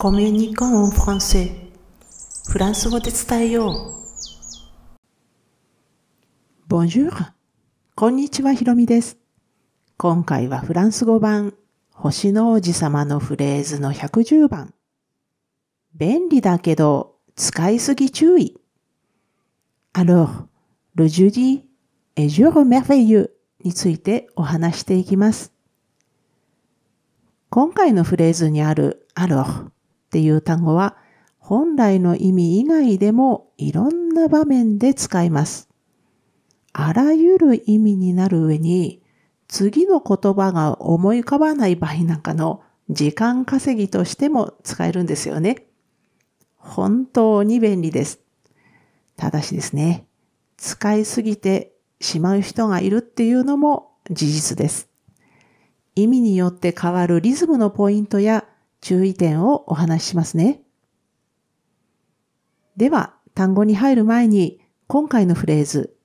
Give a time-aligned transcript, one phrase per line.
[0.00, 1.50] コミュニコンフランセ
[2.48, 3.94] フランス語で伝えよう。
[6.72, 7.10] Bonjour!
[7.96, 9.18] こんにちは、ひろみです。
[9.96, 11.52] 今回はフランス語版、
[11.90, 14.72] 星の王子様のフレーズの110番。
[15.96, 18.56] 便利だけど、使いすぎ注意。
[19.94, 20.46] Alors,
[20.94, 21.64] le jeudi
[22.14, 23.30] est jour merveilleux
[23.64, 25.52] についてお話していきます。
[27.50, 29.70] 今回のフレーズにある alors
[30.08, 30.96] っていう単語は
[31.38, 35.68] 本来の意味以外でもいろんな場面で使います。
[36.72, 39.02] あらゆる意味になる上に
[39.48, 45.66] 次の言葉が思い浮かばない場合なんかの時間稼ぎとしても使えるんですよね。
[46.56, 48.20] 本当に便利です。
[49.16, 50.06] ただしですね、
[50.56, 54.88] 使いすぎてしまう人がいるっていうのも事実です。
[55.94, 58.44] 意味によって変わるリズムのポイントや
[58.80, 60.62] 注意点をお話ししますね。
[62.76, 65.96] では、単語に入る前に今回のフレーズ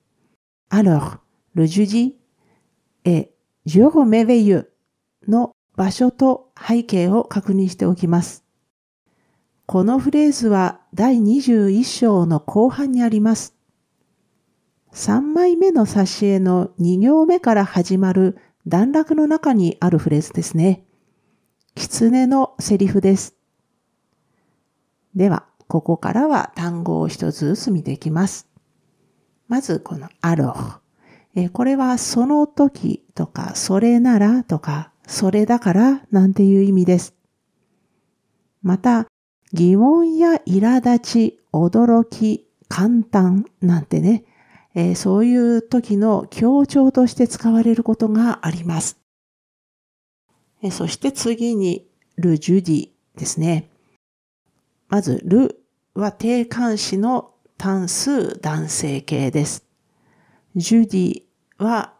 [0.69, 1.19] Alors,
[1.55, 2.15] le jeudi
[3.05, 3.29] et
[3.65, 4.67] jour merveilleux
[5.27, 8.43] の場所と背景を確認しておきます。
[9.65, 13.55] このフレーズは第21章の後半にあります。
[14.93, 20.82] 3枚目の挿絵の2行目から始まる段落の中にあるフレーズですね。
[21.75, 23.35] 狐のセリフです。
[25.15, 28.47] では、ここからは単語を一つずつ見ていきます。
[29.47, 31.49] まず、このアロー。
[31.51, 37.15] これはその時とか、それならとか、それだからなんていう意味です。
[38.61, 39.07] また、
[39.51, 44.25] 疑問や苛立ち、驚き、簡単なんてね、
[44.75, 49.02] え、そういう時の強調として使われることがあります。
[50.63, 53.69] え、そして次に、ル・ジュディですね。
[54.87, 59.65] まず、ルは定冠詞の単数男性形です。
[60.55, 61.23] ジュディ
[61.57, 61.93] は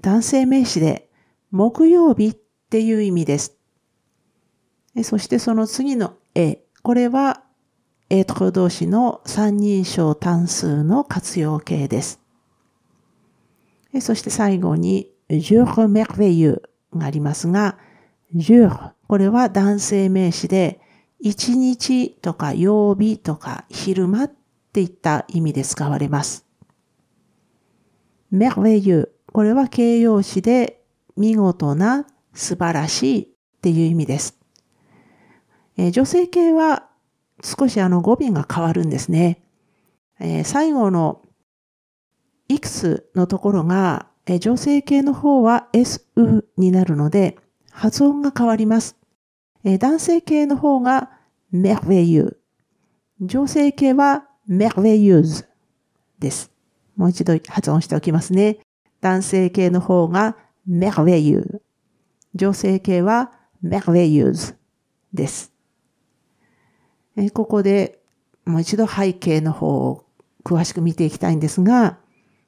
[0.00, 1.10] 男性名詞で
[1.50, 2.36] 木曜日っ
[2.70, 3.56] ていう意味です。
[5.02, 7.42] そしてその次のえ、これは
[8.08, 12.20] エトロ動詞の三人称単数の活用形です。
[14.00, 16.62] そして最後に、jour merveilleux
[16.96, 17.78] がありますが、
[18.34, 20.80] jour、これは男性名詞で、
[21.18, 24.32] 一日とか曜日とか昼間っ
[24.72, 26.46] ていった意味で使われます。
[28.32, 30.82] merveilleux、これは形容詞で
[31.16, 33.28] 見事な、素晴らしいっ
[33.62, 34.38] ていう意味です。
[35.78, 36.88] え女性形は
[37.42, 39.42] 少しあの語尾が変わるんですね。
[40.20, 41.22] えー、最後の
[42.48, 47.38] いくつのところが、え、女性形の方は S、U になるので、
[47.70, 48.96] 発音が変わります。
[49.64, 51.10] え、男性形の方が
[51.52, 52.36] merveilleux。
[53.20, 55.46] 女性形は merveilleuse
[56.18, 56.50] です。
[56.96, 58.58] もう一度発音しておきますね。
[59.00, 60.36] 男性形の方が
[60.68, 61.60] merveilleux。
[62.34, 63.32] 女性形は
[63.64, 64.56] merveilleuse
[65.14, 65.52] です。
[67.16, 68.00] えここで
[68.44, 70.04] もう一度背景の方を
[70.44, 71.98] 詳しく見ていきたいんですが、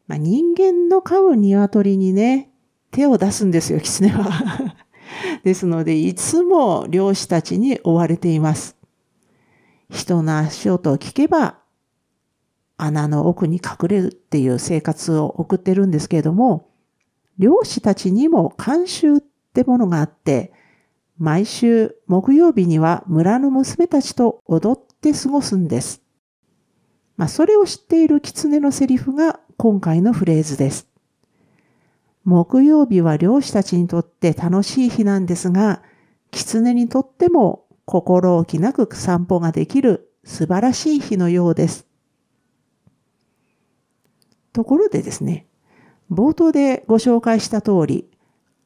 [0.09, 2.51] まあ、人間の飼う鶏にね、
[2.91, 4.75] 手を出すんですよ、狐は。
[5.45, 8.77] ですので、いつも漁師たちに追われています。
[9.91, 11.59] 人の足音を聞けば、
[12.79, 16.71] 穴の奥に隠れるっていう生活を送ってるんですけれども、
[17.39, 20.53] 漁師たちにも慣習ってものがあって、
[21.19, 26.03] 毎週木曜日には村の娘たちと踊って過ごすんです。
[27.17, 30.87] まあ、それを知っている狐のセリフが今回のフレーズです。
[32.23, 35.83] 木曜日は漁師たちにとって楽しい日なんですが、
[36.31, 41.89] 狐にとっても心置きなく散歩ができる素晴らしい日のようです。
[44.53, 45.49] ところでですね、
[46.09, 48.09] 冒頭でご紹介した通り、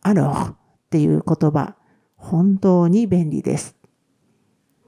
[0.03, 0.57] あのっ
[0.91, 1.75] ていう言葉、
[2.17, 3.77] 本当に便利です。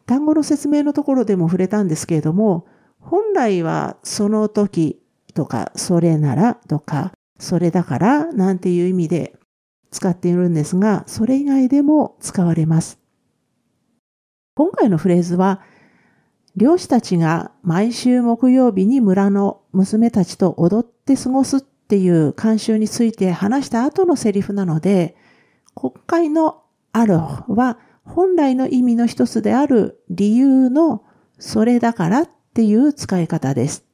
[0.05, 2.67] 単語の説明のところでも触れたんですけれども、
[3.01, 5.01] 本来はその時
[5.35, 9.35] とか、それならとか、それだからなんていう意味で
[9.91, 12.99] 使っているんですが、それ以外でも使われます。
[14.55, 15.61] 今回のフレーズは、
[16.57, 25.17] 漁師たちが毎週木曜日に村の娘たちと踊って過ごすっていう慣習について話した後のセリフなので、
[25.75, 31.03] 国会のあるは本来の意味の一つである理由の
[31.39, 33.85] それだからっていう使い方です。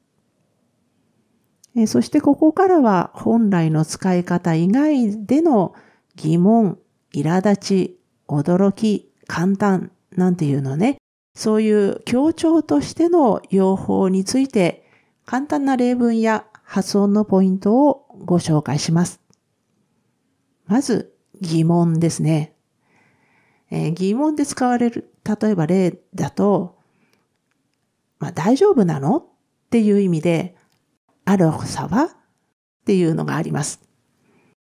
[1.87, 5.73] そしてここからは本来の使い方以外での
[6.15, 6.77] 疑問、
[7.13, 10.97] 苛立ち、驚き、簡単なんていうのね、
[11.33, 14.85] そういう強調としての用法について
[15.25, 19.21] 簡単な例文や発音のポイントをご紹介します。
[20.67, 22.53] まず疑問ですね。
[23.69, 26.77] えー、疑問で使われる、例えば例だと、
[28.19, 29.17] まあ、大丈夫なの？
[29.17, 29.23] っ
[29.69, 30.57] ていう意味で、
[31.25, 32.09] あるさはっ
[32.85, 33.81] ていうのがあります。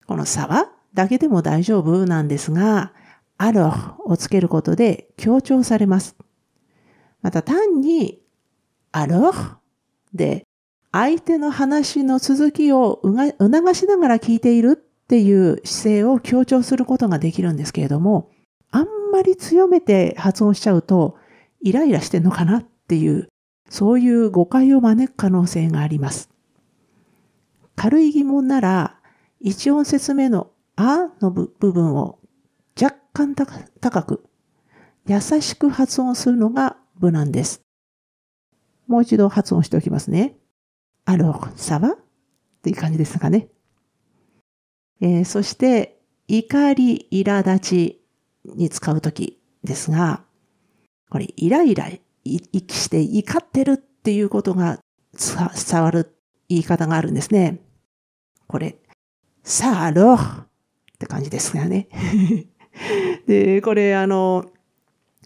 [0.07, 2.93] このさはだけでも大丈夫なんですが、
[3.39, 3.63] ある
[4.05, 6.17] をつけることで強調されます。
[7.23, 8.21] また単に、
[8.91, 9.17] ある
[10.13, 10.45] で、
[10.91, 18.31] 相手の話の続きを促しながら聞いているっていう姿勢を強調することができるんですけれども、
[18.71, 21.17] あんまり強めて発音しちゃうと、
[21.63, 23.29] イライラしてんのかなっていう、
[23.71, 26.32] そういう誤解を招く可能性があります。
[27.77, 29.01] 軽い疑問なら、
[29.41, 32.19] 一音節目のあの部分を
[32.81, 34.25] 若干高く、
[35.07, 37.63] 優しく発音するのが無難です。
[38.87, 40.37] もう一度発音しておきますね。
[41.05, 41.97] アロサバっ
[42.63, 43.49] ていう感じですかね。
[45.01, 48.05] えー、そして、怒り、苛立ち
[48.45, 50.25] に使うときですが、
[51.11, 51.91] これ、イライラ、
[52.25, 54.79] 息して怒ってるっていうことが
[55.13, 56.17] 伝わる
[56.53, 57.61] 言い方があるんですね。
[58.47, 58.77] これ、
[59.43, 60.19] さあろっ
[60.99, 61.89] て感じですよね。
[63.27, 64.51] で、これあの、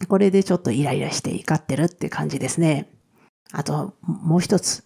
[0.09, 2.91] これでちょっとイライラして怒ってるって感じですね。
[3.53, 4.85] あと、もう一つ。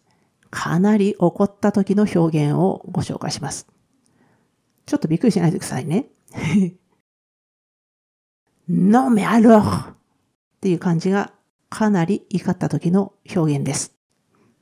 [0.50, 3.68] かなり怒った時の表現をご紹介します。
[4.86, 6.06] ちょっとびっくりしないでくださいね。
[8.68, 9.94] No me a l o っ
[10.60, 11.32] ていう感じが
[11.68, 13.94] かなり怒った時の表現です。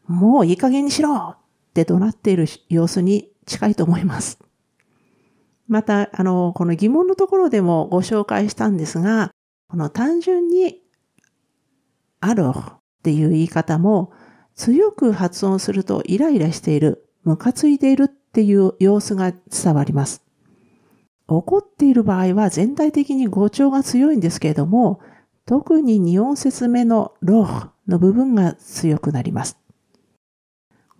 [0.06, 1.36] もういい加減にしろ
[1.82, 4.38] って怒鳴っている様子に近いと思います。
[5.68, 9.30] また、あの、この疑問のところでもご紹介したんですが、
[9.68, 10.80] この単純に
[12.20, 14.12] あるっていう言い方も
[14.54, 20.24] 強く発音するとイライラしている、ムカついているっていう様子が伝わります。
[21.28, 25.00] 怒っている場合は全体的に語調が強いんですけれども、
[25.44, 29.58] 特に2音節目のローの部分が強くなります。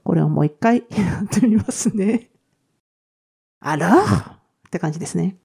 [0.09, 2.31] これをもう一回やってみますね。
[3.61, 4.03] あら？
[4.03, 5.37] って感じですね。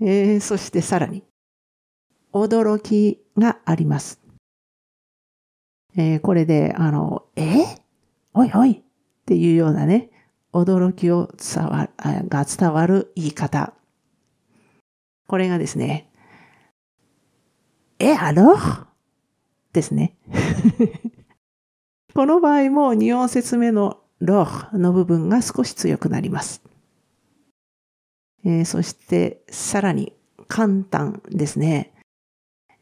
[0.00, 1.24] えー、そしてさらに、
[2.32, 4.18] 驚きがあります。
[5.94, 7.66] えー、これで、あの、え？
[8.32, 8.82] おいおいっ
[9.26, 10.08] ていうようなね、
[10.54, 13.74] 驚きを伝わが伝わる言い方。
[15.26, 16.10] これがですね、
[17.98, 18.56] え、あの？
[19.74, 20.16] ですね。
[22.14, 26.62] この場合も2音節目のロの部分が少し強くなります。
[28.44, 30.12] えー、そしてさらに
[30.46, 31.92] 簡単ですね。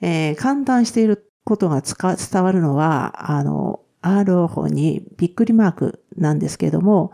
[0.02, 7.12] えー、簡単していることが伝わるのは、あの、R 法にびっくりマークなんですけれども、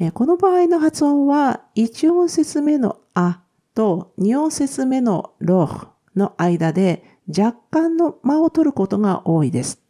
[0.00, 3.42] えこの場合の発音は1音節目のあ
[3.76, 9.83] と2音節目のローの間で若干の間を取ることが多いです。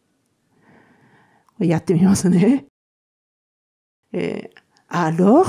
[1.66, 2.66] やってみますね。
[4.12, 5.44] えー、あろ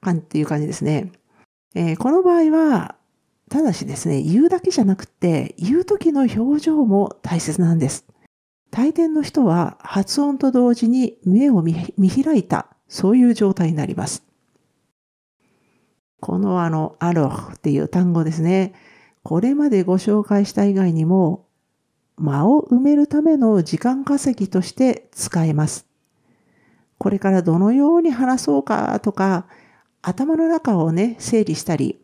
[0.00, 1.12] かんっていう感じですね。
[1.74, 2.96] えー、この場合は、
[3.48, 8.06] ただしですね、言うだけじゃなくて、言う時の表情も大切なんです。
[8.70, 14.24] 大抵の人は発音と同時に目を見開いたそういう状態になります。
[16.20, 18.74] このあの、アロっていう単語ですね。
[19.22, 21.46] これまでご紹介した以外にも、
[22.22, 25.86] 間を埋めるための時間稼ぎとして使えます。
[26.98, 29.46] これからどのように話そうかとか、
[30.02, 32.00] 頭の中をね、整理したり、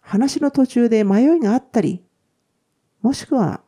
[0.00, 2.04] 話の途中で迷いがあったり、
[3.02, 3.60] もしくは、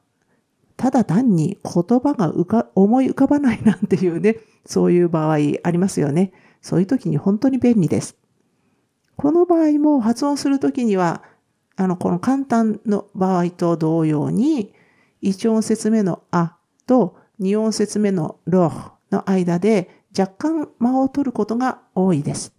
[0.76, 4.36] ただ単に言葉が浮か思い浮かばないなんていうね、
[4.66, 5.38] そういう場合あ
[5.70, 6.32] りますよね。
[6.60, 8.16] そういう時に本当に便利です。
[9.16, 11.22] この場合も発音するときには、
[11.76, 14.74] あの、この簡単の場合と同様に、
[15.22, 18.72] 1音節目のあと2音節目のロ
[19.10, 22.54] の間で若干間を取ることが多いです。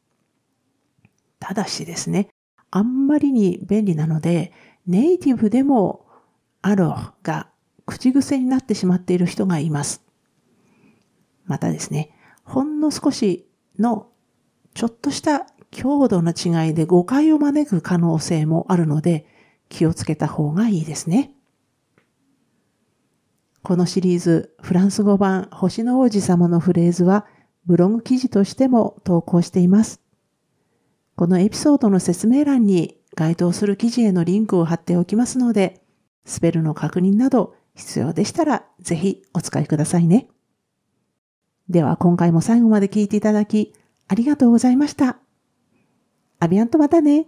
[1.39, 2.29] ただしですね、
[2.71, 4.51] あんまりに便利なので、
[4.87, 6.05] ネイティブでも
[6.61, 7.49] アロが
[7.85, 10.01] 口癖になってしまっている人がいます。
[11.45, 12.11] またですね、
[12.43, 13.45] ほんの少し
[13.77, 14.07] の
[14.73, 19.25] ちょっとした強度の違いで誤解を招く可能性もあるので
[19.69, 21.33] 気をつけた方がいいですね。
[23.63, 27.25] このシリーズフランス語版星の王子様のフレーズは
[27.65, 30.01] ブログ記事としても投稿しています。
[31.15, 35.81] このエピソードの説明欄に該当する記事へのリンクを貼っておきますので、
[36.25, 40.27] スペルの確認など必要でしたらぜひお使いくださいね。
[41.69, 43.73] では今回も最後まで聞いていただき
[44.09, 45.19] ありがとうございました。
[46.39, 47.27] アビアンとまたね。